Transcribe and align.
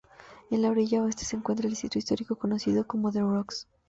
En 0.49 0.63
la 0.63 0.69
orilla 0.71 1.03
oeste 1.03 1.25
se 1.25 1.35
encuentra 1.35 1.67
el 1.67 1.73
distrito 1.73 1.99
histórico 1.99 2.35
conocido 2.35 2.87
como 2.87 3.11
The 3.11 3.19
Rocks. 3.21 3.67